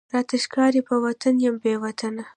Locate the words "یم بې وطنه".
1.45-2.23